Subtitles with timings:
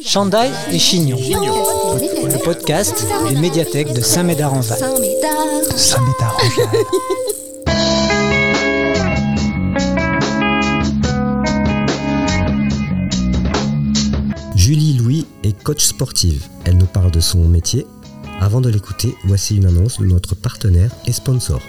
[0.00, 4.78] Chandail et Chignon, le podcast des médiathèques de Saint-Médard-en-Val.
[5.76, 6.84] Saint-Médard-en-Val.
[14.54, 16.44] Julie Louis est coach sportive.
[16.64, 17.86] Elle nous parle de son métier.
[18.40, 21.60] Avant de l'écouter, voici une annonce de notre partenaire et sponsor.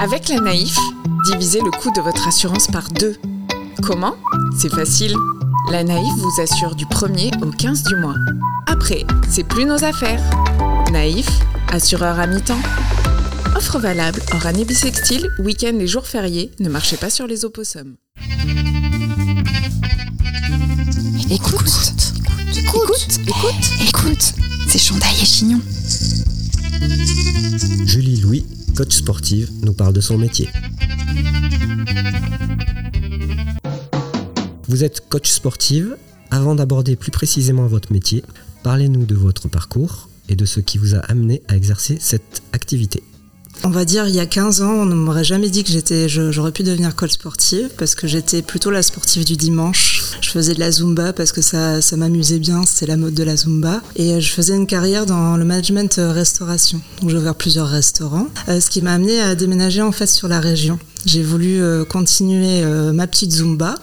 [0.00, 0.76] Avec la Naïf,
[1.30, 3.16] divisez le coût de votre assurance par deux.
[3.82, 4.14] Comment?
[4.58, 5.14] C'est facile.
[5.70, 8.14] La Naïf vous assure du 1er au 15 du mois.
[8.66, 10.22] Après, c'est plus nos affaires.
[10.92, 11.26] Naïf,
[11.72, 12.60] assureur à mi-temps.
[13.56, 16.50] Offre valable hors année bissextile, week-end et jours fériés.
[16.60, 17.94] Ne marchez pas sur les opossums.
[21.30, 21.92] Écoute,
[22.56, 24.34] écoute, écoute, écoute,
[24.68, 25.60] c'est Chandail et Chignon.
[27.86, 28.44] Julie Louis,
[28.76, 30.48] coach sportive, nous parle de son métier.
[34.72, 35.98] Vous êtes coach sportive.
[36.30, 38.24] Avant d'aborder plus précisément votre métier,
[38.62, 43.02] parlez-nous de votre parcours et de ce qui vous a amené à exercer cette activité.
[43.64, 46.08] On va dire, il y a 15 ans, on ne m'aurait jamais dit que j'étais,
[46.08, 50.02] j'aurais pu devenir coach sportive parce que j'étais plutôt la sportive du dimanche.
[50.22, 53.24] Je faisais de la Zumba parce que ça, ça m'amusait bien, c'était la mode de
[53.24, 53.82] la Zumba.
[53.96, 56.80] Et je faisais une carrière dans le management restauration.
[57.02, 60.28] Donc j'ai ouvert plusieurs restaurants, euh, ce qui m'a amené à déménager en fait sur
[60.28, 60.78] la région.
[61.04, 63.74] J'ai voulu euh, continuer euh, ma petite Zumba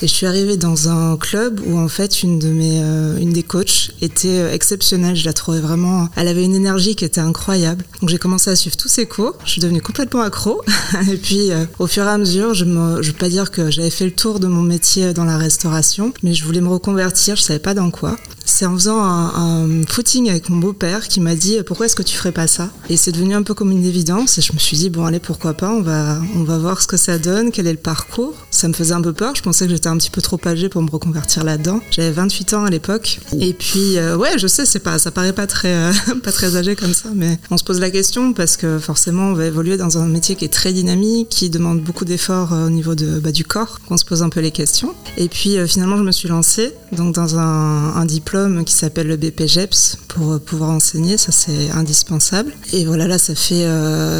[0.00, 3.32] et je suis arrivée dans un club où en fait une de mes euh, une
[3.32, 5.14] des coachs était exceptionnelle.
[5.14, 6.08] Je la trouvais vraiment.
[6.16, 7.84] Elle avait une énergie qui était incroyable.
[8.00, 9.34] Donc j'ai commencé à suivre tous ses cours.
[9.44, 10.62] Je suis devenue complètement accro.
[11.10, 14.06] et puis au fur et à mesure, je ne veux pas dire que j'avais fait
[14.06, 17.36] le tour de mon métier dans la restauration, mais je voulais me reconvertir.
[17.36, 18.16] Je savais pas dans quoi.
[18.44, 22.16] C'est en faisant un, footing avec mon beau-père qui m'a dit pourquoi est-ce que tu
[22.16, 22.70] ferais pas ça?
[22.90, 24.38] Et c'est devenu un peu comme une évidence.
[24.38, 25.70] Et je me suis dit bon allez pourquoi pas?
[25.70, 28.34] On va on va voir ce que ça donne, quel est le parcours.
[28.50, 30.68] Ça me faisait un peu peur, je pensais que j'étais un petit peu trop âgée
[30.68, 31.80] pour me reconvertir là-dedans.
[31.90, 33.20] J'avais 28 ans à l'époque.
[33.40, 36.56] Et puis, euh, ouais, je sais, c'est pas, ça paraît pas très, euh, pas très
[36.56, 39.76] âgé comme ça, mais on se pose la question parce que forcément, on va évoluer
[39.76, 43.18] dans un métier qui est très dynamique, qui demande beaucoup d'efforts euh, au niveau de,
[43.18, 44.94] bah, du corps, qu'on se pose un peu les questions.
[45.16, 49.16] Et puis, finalement, je me suis lancée donc, dans un, un diplôme qui s'appelle le
[49.16, 52.52] BPGEPS pour pouvoir enseigner, ça c'est indispensable.
[52.72, 53.66] Et voilà, là, ça fait,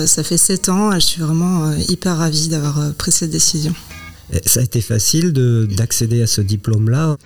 [0.07, 3.75] ça fait 7 ans, je suis vraiment hyper ravie d'avoir pris cette décision.
[4.47, 7.17] Ça a été facile d'accéder à ce diplôme-là?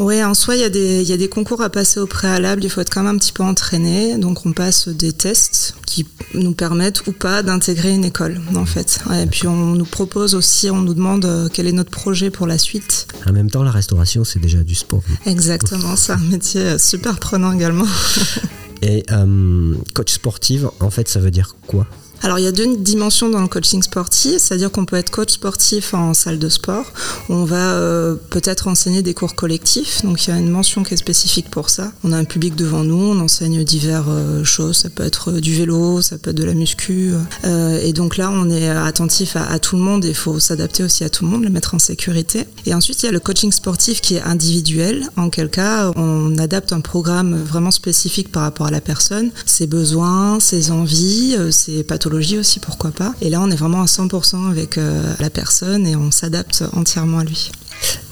[0.00, 2.06] Oui, en soi, il y, a des, il y a des concours à passer au
[2.06, 4.18] préalable, il faut être quand même un petit peu entraîné.
[4.18, 6.04] Donc on passe des tests qui
[6.34, 8.98] nous permettent ou pas d'intégrer une école, en fait.
[9.22, 12.58] Et puis on nous propose aussi, on nous demande quel est notre projet pour la
[12.58, 13.06] suite.
[13.24, 15.02] En même temps, la restauration, c'est déjà du sport.
[15.26, 17.86] Exactement, c'est un métier super prenant également.
[18.82, 21.86] Et euh, coach sportive, en fait, ça veut dire quoi?
[22.24, 25.32] Alors il y a deux dimensions dans le coaching sportif, c'est-à-dire qu'on peut être coach
[25.32, 26.86] sportif en salle de sport,
[27.28, 30.94] on va euh, peut-être enseigner des cours collectifs, donc il y a une mention qui
[30.94, 31.92] est spécifique pour ça.
[32.02, 35.54] On a un public devant nous, on enseigne divers euh, choses, ça peut être du
[35.54, 37.12] vélo, ça peut être de la muscu,
[37.44, 40.82] euh, et donc là on est attentif à, à tout le monde il faut s'adapter
[40.82, 42.46] aussi à tout le monde, le mettre en sécurité.
[42.64, 46.38] Et ensuite il y a le coaching sportif qui est individuel, en quel cas on
[46.38, 51.84] adapte un programme vraiment spécifique par rapport à la personne, ses besoins, ses envies, ses
[51.84, 53.14] pathologies aussi, pourquoi pas.
[53.20, 57.18] Et là, on est vraiment à 100% avec euh, la personne et on s'adapte entièrement
[57.18, 57.50] à lui.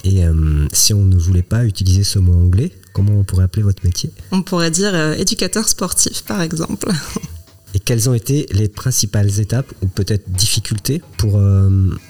[0.05, 3.63] Et euh, si on ne voulait pas utiliser ce mot anglais, comment on pourrait appeler
[3.63, 4.11] votre métier?
[4.31, 6.91] On pourrait dire euh, éducateur sportif, par exemple.
[7.75, 11.41] Et quelles ont été les principales étapes ou peut-être difficultés pour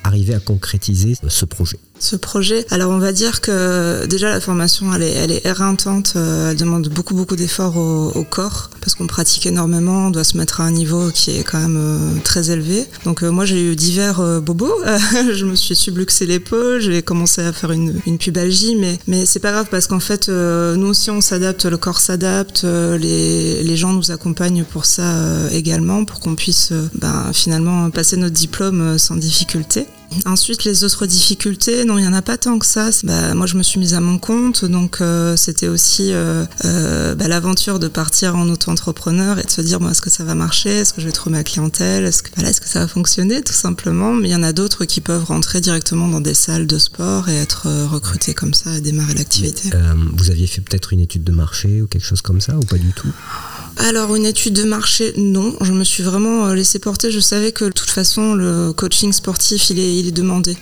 [0.03, 1.78] arriver à concrétiser ce projet?
[2.02, 2.66] Ce projet.
[2.70, 6.56] Alors on va dire que déjà la formation elle est, elle est éreintante, euh, elle
[6.56, 10.60] demande beaucoup beaucoup d'efforts au, au, corps parce qu'on pratique énormément, on doit se mettre
[10.60, 12.86] à un niveau qui est quand même euh, très élevé.
[13.04, 14.74] Donc euh, moi j'ai eu divers bobos,
[15.32, 19.41] je me suis subluxé l'épaule, j'ai commencé à faire une, une pubalgie, mais, mais c'est
[19.41, 23.92] pas grave parce qu'en fait nous aussi on s'adapte, le corps s'adapte, les, les gens
[23.92, 29.86] nous accompagnent pour ça également, pour qu'on puisse ben, finalement passer notre diplôme sans difficulté.
[30.26, 32.90] Ensuite, les autres difficultés, non, il n'y en a pas tant que ça.
[33.04, 37.14] Bah, moi, je me suis mise à mon compte, donc euh, c'était aussi euh, euh,
[37.14, 40.34] bah, l'aventure de partir en auto-entrepreneur et de se dire, bon, est-ce que ça va
[40.34, 40.70] marcher?
[40.70, 42.04] Est-ce que je vais trouver ma clientèle?
[42.04, 44.12] Est-ce que, voilà, est-ce que ça va fonctionner, tout simplement?
[44.12, 47.28] Mais il y en a d'autres qui peuvent rentrer directement dans des salles de sport
[47.28, 49.70] et être recrutés comme ça et démarrer l'activité.
[50.16, 52.78] vous aviez fait peut-être une étude de marché ou quelque chose comme ça, ou pas
[52.78, 53.12] du tout?
[53.84, 55.56] Alors une étude de marché, non.
[55.60, 57.10] Je me suis vraiment euh, laissé porter.
[57.10, 60.56] Je savais que de toute façon le coaching sportif il est, il est demandé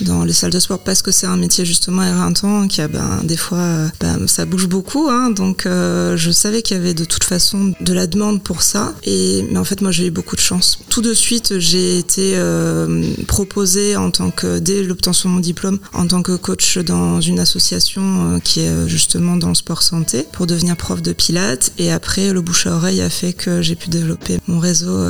[0.00, 3.20] dans les salles de sport parce que c'est un métier justement éreintant qui a ben,
[3.22, 5.08] des fois euh, ben, ça bouge beaucoup.
[5.08, 8.62] Hein, donc euh, je savais qu'il y avait de toute façon de la demande pour
[8.62, 8.92] ça.
[9.04, 10.80] Et mais en fait moi j'ai eu beaucoup de chance.
[10.88, 15.78] Tout de suite j'ai été euh, proposée en tant que dès l'obtention de mon diplôme
[15.92, 20.48] en tant que coach dans une association qui est justement dans le sport santé pour
[20.48, 21.70] devenir prof de pilates.
[21.78, 25.04] Et après le bouche oreille a fait que j'ai pu développer mon réseau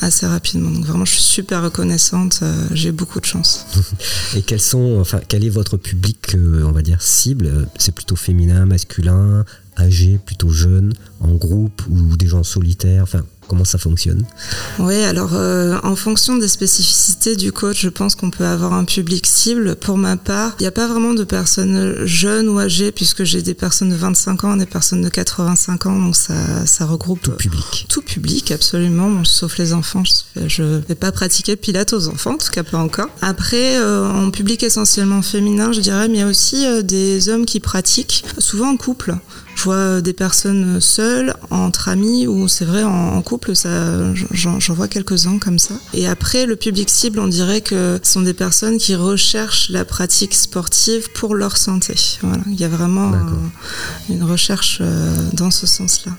[0.00, 0.70] assez rapidement.
[0.70, 2.40] Donc vraiment je suis super reconnaissante.
[2.72, 3.66] j'ai beaucoup de chance.
[4.36, 7.68] Et quel est votre public, euh, on va dire, cible?
[7.78, 9.44] C'est plutôt féminin, masculin,
[9.78, 13.06] âgé, plutôt jeune, en groupe ou des gens solitaires?
[13.48, 14.24] Comment ça fonctionne
[14.78, 18.84] Oui, alors euh, en fonction des spécificités du coach, je pense qu'on peut avoir un
[18.84, 19.76] public cible.
[19.76, 23.42] Pour ma part, il n'y a pas vraiment de personnes jeunes ou âgées, puisque j'ai
[23.42, 27.32] des personnes de 25 ans, des personnes de 85 ans, donc ça, ça regroupe tout
[27.32, 27.86] public.
[27.88, 30.02] Tout public, absolument, sauf les enfants.
[30.36, 33.08] Je ne vais pas pratiquer pilates aux enfants, en tout cas pas encore.
[33.20, 37.28] Après, euh, en public essentiellement féminin, je dirais, mais il y a aussi euh, des
[37.28, 39.16] hommes qui pratiquent, souvent en couple.
[39.62, 44.88] Je vois des personnes seules, entre amis, ou c'est vrai en, couple, ça, j'en, vois
[44.88, 45.74] quelques-uns comme ça.
[45.94, 49.84] Et après, le public cible, on dirait que ce sont des personnes qui recherchent la
[49.84, 51.94] pratique sportive pour leur santé.
[52.22, 53.12] Voilà, il y a vraiment
[54.10, 56.10] une recherche euh, dans ce sens-là.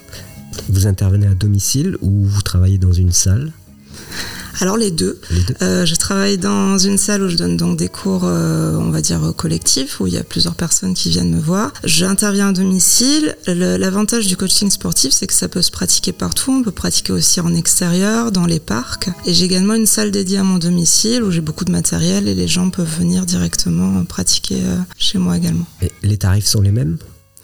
[0.69, 3.51] Vous intervenez à domicile ou vous travaillez dans une salle?
[4.61, 5.19] Alors les deux.
[5.61, 9.01] Euh, je travaille dans une salle où je donne donc des cours, euh, on va
[9.01, 11.73] dire collectifs, où il y a plusieurs personnes qui viennent me voir.
[11.83, 13.35] J'interviens à domicile.
[13.47, 16.51] L'avantage du coaching sportif, c'est que ça peut se pratiquer partout.
[16.51, 19.09] On peut pratiquer aussi en extérieur, dans les parcs.
[19.25, 22.35] Et j'ai également une salle dédiée à mon domicile où j'ai beaucoup de matériel et
[22.35, 25.65] les gens peuvent venir directement pratiquer euh, chez moi également.
[25.81, 26.97] Et les tarifs sont les mêmes?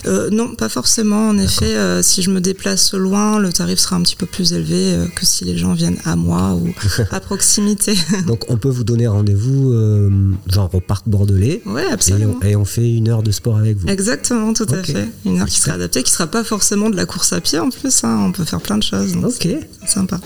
[0.05, 1.29] Euh, non, pas forcément.
[1.29, 4.53] En effet, euh, si je me déplace loin, le tarif sera un petit peu plus
[4.53, 6.69] élevé euh, que si les gens viennent à moi ou
[7.11, 7.93] à proximité.
[8.27, 9.73] Donc on peut vous donner rendez-vous
[10.47, 11.61] genre au parc bordelais.
[11.65, 12.39] Oui, absolument.
[12.43, 13.87] Et on, fait une heure de sport avec vous.
[13.87, 15.07] Exactement, tout à fait.
[15.25, 17.69] Une heure qui sera adaptée, qui sera pas forcément de la course à pied en
[17.69, 18.03] plus.
[18.03, 18.25] Hein.
[18.27, 19.15] On peut faire plein de choses.
[19.23, 19.47] Ok.
[19.85, 20.19] Sympa.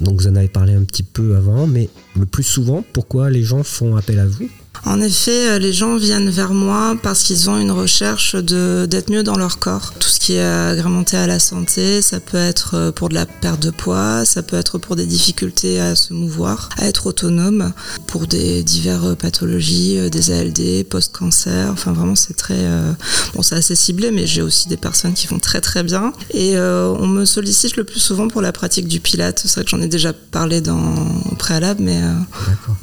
[0.00, 1.88] donc vous en avez parlé un petit peu avant, mais
[2.18, 4.48] le plus souvent, pourquoi les gens font appel à vous?
[4.84, 9.22] En effet, euh, les gens viennent vers moi parce qu'ils ont une recherche d'être mieux
[9.22, 9.92] dans leur corps.
[9.98, 13.26] Tout ce qui est agrémenté à la santé, ça peut être euh, pour de la
[13.26, 17.72] perte de poids, ça peut être pour des difficultés à se mouvoir, à être autonome,
[18.06, 21.70] pour des diverses euh, pathologies, des ALD, post-cancer.
[21.72, 22.58] Enfin, vraiment, c'est très.
[23.34, 26.12] bon, c'est assez ciblé, mais j'ai aussi des personnes qui vont très très bien.
[26.32, 29.42] Et on me sollicite le plus souvent pour la pratique du Pilate.
[29.44, 30.94] C'est vrai que j'en ai déjà parlé dans,
[31.30, 32.00] au préalable, mais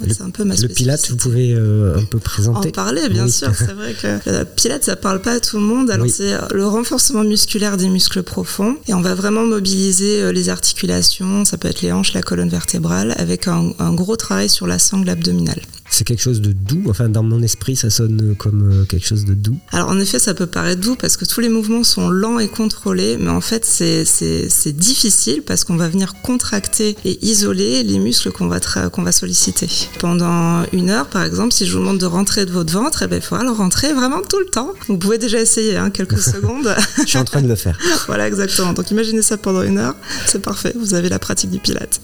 [0.10, 1.56] c'est un peu ma Le Pilate, vous pouvez
[1.94, 3.52] un peu présenter En parler, bien sûr.
[3.56, 5.90] C'est vrai que le Pilate, ça parle pas à tout le monde.
[5.92, 8.78] Alors, c'est euh, le renforcement musculaire des muscles profonds.
[8.88, 11.46] Et on va vraiment mobiliser euh, les articulations.
[11.46, 14.80] Ça peut être les hanches, la colonne vertébrale, avec un, un gros travail sur la
[14.80, 16.84] sangle abdominale c'est quelque chose de doux.
[16.90, 19.58] Enfin, dans mon esprit, ça sonne comme euh, quelque chose de doux.
[19.72, 22.48] Alors, en effet, ça peut paraître doux parce que tous les mouvements sont lents et
[22.48, 28.32] contrôlés, mais en fait, c'est difficile parce qu'on va venir contracter et isoler les muscles
[28.32, 28.60] qu'on va,
[28.90, 29.68] qu'on va solliciter.
[30.00, 33.08] Pendant une heure, par exemple, si je vous demande de rentrer de votre ventre, eh
[33.08, 34.72] ben, il faudra le rentrer vraiment tout le temps.
[34.88, 36.76] Vous pouvez déjà essayer hein, quelques secondes.
[37.00, 37.78] je suis en train de le faire.
[38.08, 38.74] voilà, exactement.
[38.74, 39.96] Donc, imaginez ça pendant une heure.
[40.26, 40.74] C'est parfait.
[40.78, 42.02] Vous avez la pratique du pilate.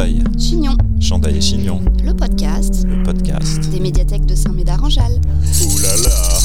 [0.00, 0.24] Chandail.
[0.38, 0.76] Chignon.
[0.98, 1.82] Chandail et Chignon.
[2.02, 2.86] Le podcast.
[2.88, 3.68] Le podcast.
[3.70, 5.20] Des médiathèques de Saint-Médard-en-Jalles.
[5.62, 6.38] Ouh là là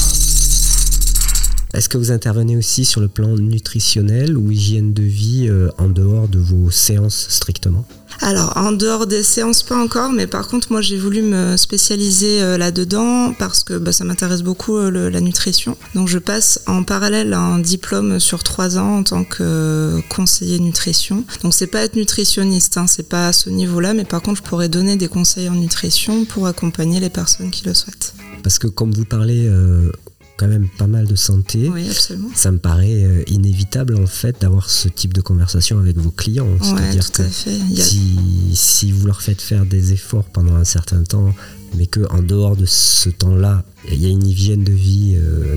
[1.72, 5.88] Est-ce que vous intervenez aussi sur le plan nutritionnel ou hygiène de vie euh, en
[5.88, 7.86] dehors de vos séances strictement?
[8.20, 12.42] Alors, en dehors des séances, pas encore, mais par contre, moi, j'ai voulu me spécialiser
[12.42, 15.76] euh, là-dedans parce que bah, ça m'intéresse beaucoup euh, la nutrition.
[15.94, 20.58] Donc, je passe en parallèle un diplôme sur trois ans en tant que euh, conseiller
[20.58, 21.24] nutrition.
[21.42, 24.48] Donc, c'est pas être nutritionniste, hein, c'est pas à ce niveau-là, mais par contre, je
[24.48, 28.14] pourrais donner des conseils en nutrition pour accompagner les personnes qui le souhaitent.
[28.42, 29.50] Parce que comme vous parlez
[30.36, 31.68] quand même pas mal de santé.
[31.68, 32.28] Oui, absolument.
[32.34, 36.48] Ça me paraît euh, inévitable en fait d'avoir ce type de conversation avec vos clients.
[36.60, 38.18] C'est-à-dire que si,
[38.54, 41.34] si, vous leur faites faire des efforts pendant un certain temps,
[41.76, 45.56] mais qu'en dehors de ce temps-là, il y a une hygiène de vie euh,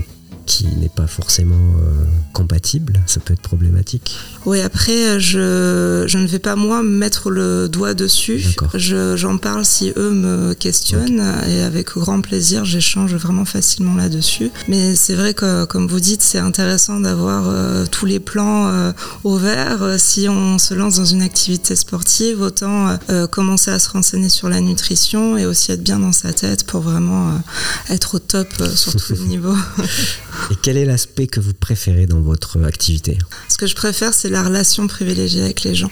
[0.50, 4.18] qui n'est pas forcément euh, compatible, ça peut être problématique.
[4.46, 8.44] Oui, après, je, je, ne vais pas moi mettre le doigt dessus.
[8.74, 14.50] J'en parle si eux me questionnent et avec grand plaisir, j'échange vraiment facilement là-dessus.
[14.66, 18.90] Mais c'est vrai que, comme vous dites, c'est intéressant d'avoir euh, tous les plans euh,
[19.22, 19.94] au vert.
[19.98, 22.98] Si on se lance dans une activité sportive, autant
[23.30, 26.80] commencer à se renseigner sur la nutrition et aussi être bien dans sa tête pour
[26.80, 27.40] vraiment
[27.88, 29.56] être au top sur tous les niveaux.
[30.50, 33.18] Et quel est l'aspect que vous préférez dans votre activité?
[33.48, 35.90] Ce que je préfère, c'est la relation privilégiée avec les gens.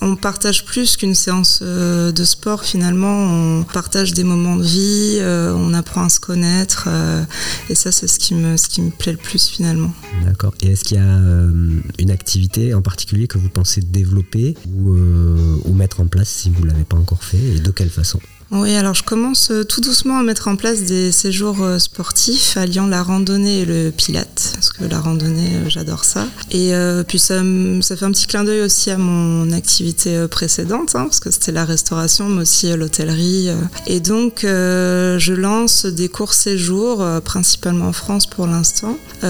[0.00, 5.18] On partage plus qu'une séance euh, de sport finalement, on partage des moments de vie,
[5.20, 7.22] euh, on apprend à se connaître euh,
[7.68, 9.92] et ça c'est ce qui me ce qui me plaît le plus finalement.
[10.24, 10.54] D'accord.
[10.62, 11.20] Et est-ce qu'il y a
[11.98, 16.50] une activité en particulier que vous pensez développer ou, euh, ou mettre en place si
[16.50, 17.36] vous l'avez pas encore fait?
[17.36, 18.18] Et de quelle façon?
[18.52, 22.56] Oui, alors je commence euh, tout doucement à mettre en place des séjours euh, sportifs
[22.56, 26.26] alliant la randonnée et le pilate, parce que la randonnée, euh, j'adore ça.
[26.52, 26.72] Et
[27.08, 31.30] puis ça, fait un petit clin d'œil aussi à mon activité précédente, hein, parce que
[31.30, 33.50] c'était la restauration, mais aussi l'hôtellerie.
[33.86, 39.26] Et donc je lance des courts séjours, principalement en France pour l'instant, où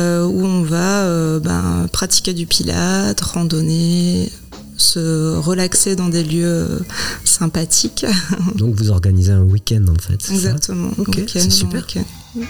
[0.47, 4.31] on va ben, pratiquer du pilate, randonner
[4.77, 6.79] se relaxer dans des lieux euh,
[7.25, 8.07] sympathiques.
[8.57, 10.21] Donc vous organisez un week-end en fait.
[10.23, 10.91] ça Exactement.
[10.99, 11.83] Ok, c'est super.
[11.87, 12.41] week-end.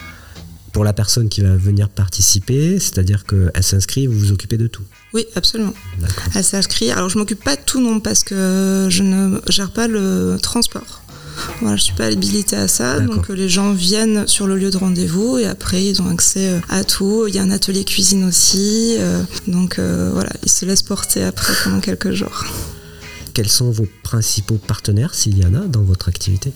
[0.73, 4.83] Pour la personne qui va venir participer, c'est-à-dire qu'elle s'inscrit, vous vous occupez de tout.
[5.15, 5.73] Oui, absolument.
[5.99, 6.25] D'accord.
[6.35, 6.91] Elle s'inscrit.
[6.91, 11.03] Alors, je m'occupe pas de tout, non, parce que je ne gère pas le transport.
[11.61, 13.01] Voilà, je suis pas habilitée à ça.
[13.01, 16.49] Donc, euh, les gens viennent sur le lieu de rendez-vous et après, ils ont accès
[16.49, 17.27] euh, à tout.
[17.29, 18.97] Il y a un atelier cuisine aussi.
[18.99, 22.45] euh, donc, voilà, ils se laissent porter après pendant quelques jours.
[23.35, 26.53] Quels sont vos principaux partenaires, s'il y en a, dans votre activité?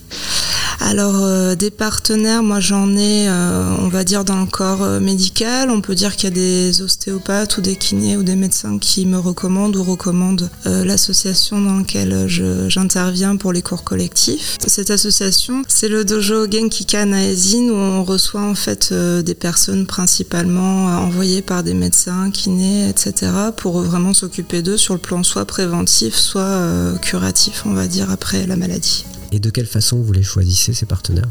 [0.83, 4.99] Alors, euh, des partenaires, moi j'en ai, euh, on va dire, dans le corps euh,
[4.99, 5.69] médical.
[5.69, 9.05] On peut dire qu'il y a des ostéopathes ou des kinés ou des médecins qui
[9.05, 12.27] me recommandent ou recommandent l'association dans laquelle
[12.69, 14.57] j'interviens pour les cours collectifs.
[14.67, 20.87] Cette association, c'est le dojo Genkikan à où on reçoit en fait des personnes principalement
[20.87, 23.33] envoyées par des médecins, kinés, etc.
[23.57, 26.63] pour vraiment s'occuper d'eux sur le plan soit préventif, soit
[27.03, 29.05] curatif, on va dire, après la maladie.
[29.33, 31.29] Et de quelle façon vous les choisissez, ces partenaires?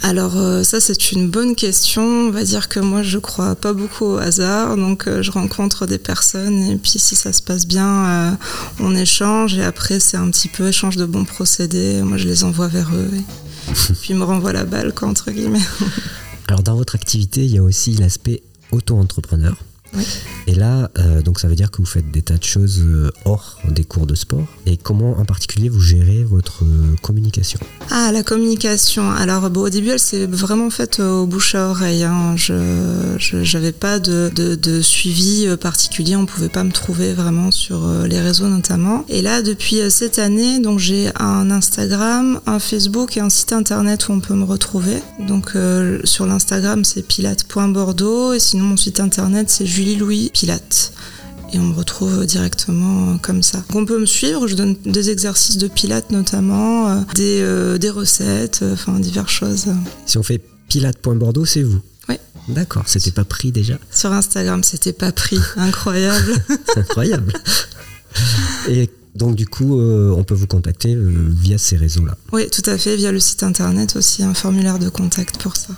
[0.00, 2.02] Alors euh, ça c'est une bonne question.
[2.02, 5.86] On va dire que moi je crois pas beaucoup au hasard, donc euh, je rencontre
[5.86, 8.30] des personnes et puis si ça se passe bien, euh,
[8.78, 12.00] on échange et après c'est un petit peu échange de bons procédés.
[12.02, 15.32] Moi je les envoie vers eux et puis ils me renvoient la balle quoi, entre
[15.32, 15.66] guillemets.
[16.46, 19.56] Alors dans votre activité, il y a aussi l'aspect auto-entrepreneur.
[19.94, 20.04] Oui.
[20.46, 23.10] Et là, euh, donc ça veut dire que vous faites des tas de choses euh,
[23.24, 24.46] hors des cours de sport.
[24.66, 27.58] Et comment en particulier vous gérez votre euh, communication?
[27.90, 29.10] Ah, la communication.
[29.10, 32.04] Alors, bon, au début, elle s'est vraiment faite au bouche à oreille.
[32.04, 32.34] hein.
[32.36, 36.16] Je n'avais pas de, de- de suivi particulier.
[36.16, 39.04] On pouvait pas me trouver vraiment sur les réseaux notamment.
[39.08, 44.08] Et là, depuis cette année, donc j'ai un Instagram, un Facebook et un site internet
[44.08, 44.98] où on peut me retrouver.
[45.26, 50.92] Donc, euh, sur l'Instagram, c'est pilate.bordeaux et sinon mon site internet, c'est Julie Louis Pilate
[51.52, 53.62] et on me retrouve directement comme ça.
[53.72, 57.88] On peut me suivre, je donne des exercices de pilates notamment, euh, des, euh, des
[57.88, 59.66] recettes, euh, enfin diverses choses.
[60.04, 62.16] Si on fait pilate.bordeaux, c'est vous Oui.
[62.48, 63.78] D'accord, c'était pas pris déjà.
[63.92, 66.34] Sur Instagram, c'était pas pris, incroyable.
[66.74, 67.32] C'est incroyable.
[68.68, 72.16] Et donc du coup, on peut vous contacter via ces réseaux-là.
[72.32, 75.72] oui, tout à fait, via le site internet aussi, un formulaire de contact pour ça.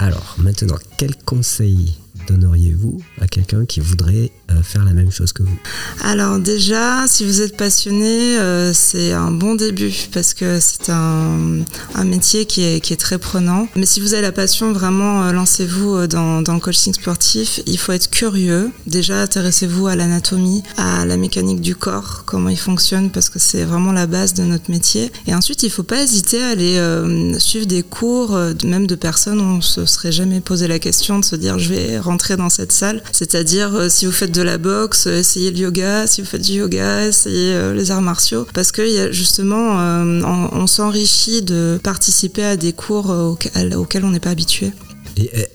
[0.00, 1.94] Alors maintenant, quel conseil
[2.28, 4.30] donneriez-vous à quelqu'un qui voudrait
[4.62, 5.56] faire la même chose que vous
[6.02, 11.64] Alors déjà, si vous êtes passionné, euh, c'est un bon début parce que c'est un,
[12.04, 13.68] métier qui est, très prenant.
[13.76, 17.60] Mais si vous avez la passion, vraiment, euh, lancez-vous euh, dans, le coaching sportif.
[17.66, 18.70] Il faut être curieux.
[18.86, 23.64] Déjà, intéressez-vous à l'anatomie, à la mécanique du corps, comment il fonctionne, parce que c'est
[23.64, 25.12] vraiment la base de notre métier.
[25.26, 28.86] Et ensuite, il ne faut pas hésiter à aller euh, suivre des cours, euh, même
[28.86, 31.98] de personnes où on se serait jamais posé la question de se dire je vais
[31.98, 33.02] rentrer dans cette salle.
[33.12, 36.06] C'est-à-dire, euh, si vous faites de la boxe, essayez le yoga.
[36.06, 38.46] Si vous faites du yoga, essayez euh, les arts martiaux.
[38.54, 43.74] Parce que y a justement, euh, on, s'enrichit de participer à des cours euh, auxquels,
[43.74, 44.72] auxquels on n'est pas habitué.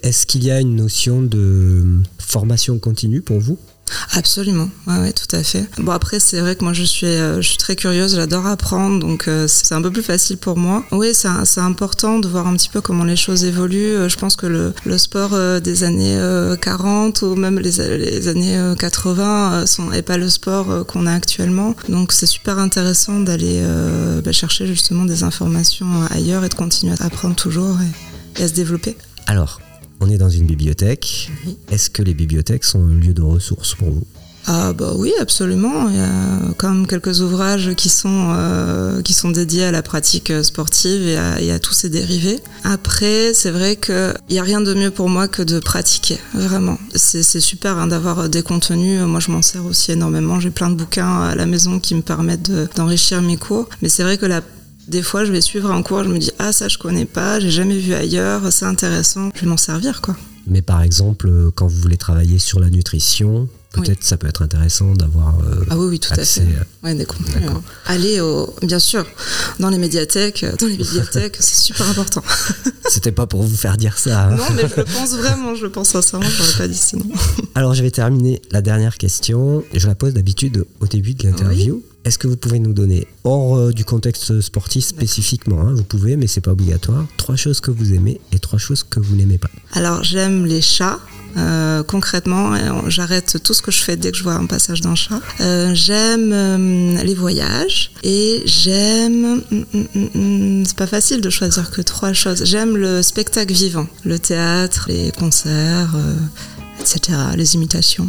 [0.03, 3.57] Est-ce qu'il y a une notion de formation continue pour vous?
[4.15, 5.65] Absolument, ouais, ouais, tout à fait.
[5.77, 8.99] Bon après c'est vrai que moi je suis, euh, je suis très curieuse, j'adore apprendre,
[8.99, 10.83] donc euh, c'est un peu plus facile pour moi.
[10.91, 13.95] Oui, c'est important de voir un petit peu comment les choses évoluent.
[13.95, 18.27] Euh, Je pense que le, le sport des années euh, 40 ou même les, les
[18.27, 21.75] années euh, 80 euh, sont, est pas le sport qu'on a actuellement.
[21.89, 23.63] Donc c'est super intéressant d'aller
[24.23, 28.47] bah, chercher justement des informations ailleurs et de continuer à apprendre toujours et, et à
[28.47, 28.97] se développer.
[29.27, 29.59] Alors,
[30.03, 31.31] on est dans une bibliothèque.
[31.71, 34.03] Est-ce que les bibliothèques sont un lieu de ressources pour vous?
[34.45, 35.87] Ah bah oui, absolument.
[35.89, 39.81] Il y a quand même quelques ouvrages qui sont, euh, qui sont dédiés à la
[39.81, 42.41] pratique sportive et à, et à tous ses dérivés.
[42.65, 46.77] Après, c'est vrai qu'il n'y a rien de mieux pour moi que de pratiquer, vraiment.
[46.93, 48.99] C'est super hein, d'avoir des contenus.
[49.03, 50.41] Moi, je m'en sers aussi énormément.
[50.41, 53.69] J'ai plein de bouquins à la maison qui me permettent de- d'enrichir mes cours.
[53.81, 54.41] Mais c'est vrai que la
[54.87, 57.39] des fois, je vais suivre un cours, je me dis ah ça je connais pas,
[57.39, 60.15] j'ai jamais vu ailleurs, c'est intéressant, je vais m'en servir quoi.
[60.45, 64.41] Mais par exemple, euh, quand vous voulez travailler sur la nutrition, peut-être ça peut être
[64.41, 66.43] intéressant d'avoir euh, Ah oui, oui, tout à fait.
[66.83, 67.49] Ouais, des contenus.
[67.49, 67.61] Hein.
[67.85, 69.05] Allez, au, bien sûr,
[69.59, 72.23] dans les médiathèques, euh, dans les bibliothèques, c'est super important.
[72.89, 74.27] C'était pas pour vous faire dire ça.
[74.27, 74.35] hein.
[74.35, 77.05] non, mais je le pense vraiment, je le pense sincèrement, je l'aurais pas dit sinon.
[77.55, 79.63] Alors je vais terminer la dernière question.
[79.73, 81.83] Je la pose d'habitude au début de l'interview.
[82.05, 86.17] Est-ce que vous pouvez nous donner, hors euh, du contexte sportif spécifiquement, hein, vous pouvez,
[86.17, 89.37] mais c'est pas obligatoire, trois choses que vous aimez et trois choses que vous n'aimez
[89.37, 89.49] pas?
[89.71, 90.99] Alors, j'aime les chats.
[91.37, 94.81] Euh, concrètement, on- j'arrête tout ce que je fais dès que je vois un passage
[94.81, 95.19] d'un chat.
[95.41, 99.41] Euh, j'aime euh, les voyages et j'aime.
[99.51, 102.43] hum, hum, hum, c'est pas facile de choisir que trois choses.
[102.45, 106.13] J'aime le spectacle vivant, le théâtre, les concerts, euh,
[106.83, 108.07] etc., les imitations.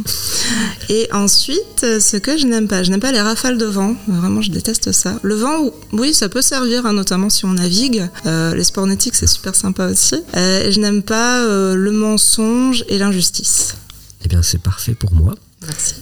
[0.89, 3.95] Et ensuite, euh, ce que je n'aime pas, je n'aime pas les rafales de vent.
[4.09, 5.19] Vraiment, je déteste ça.
[5.23, 8.09] Le vent, oui, ça peut servir, hein, notamment si on navigue.
[8.27, 10.17] Euh, les sports nautiques, c'est super sympa aussi.
[10.37, 13.77] Euh, et je n'aime pas euh, le mensonge et l'injustice.
[14.25, 15.35] Eh bien c'est parfait pour moi.
[15.63, 15.95] Merci.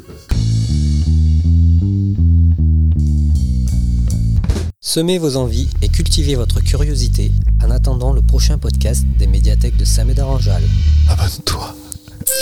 [4.81, 9.85] Semez vos envies et cultivez votre curiosité en attendant le prochain podcast des médiathèques de
[9.85, 10.69] Saint-Médard-en-Jalles.
[11.09, 11.76] Abonne-toi.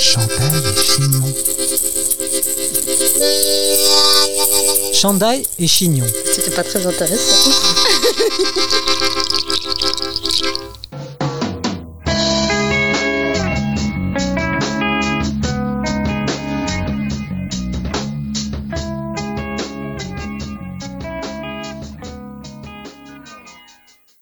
[0.01, 1.35] Chantal et Chignon.
[4.95, 6.07] Chandail et Chignon.
[6.33, 7.51] C'était pas très intéressant.